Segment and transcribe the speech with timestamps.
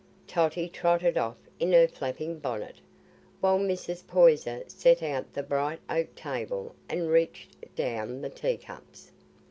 [0.25, 2.77] Totty trotted off in her flapping bonnet,
[3.39, 4.03] while Mrs.
[4.07, 9.11] Poyser set out the bright oak table and reached down the tea cups.